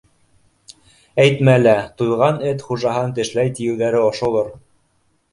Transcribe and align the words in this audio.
—Әйтмә 1.23 1.53
лә, 1.63 1.75
туйған 2.01 2.41
эт 2.51 2.63
хужаһын 2.69 3.13
тешләй 3.19 3.53
тиеүҙәре 3.59 4.01
ошолор. 4.07 4.49